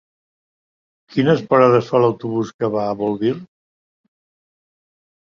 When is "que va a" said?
2.63-2.97